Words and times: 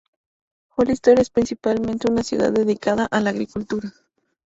Hollister 0.75 1.19
es 1.19 1.29
principalmente 1.29 2.11
una 2.11 2.23
ciudad 2.23 2.51
dedicada 2.51 3.05
a 3.11 3.21
la 3.21 3.29
agricultura. 3.29 3.93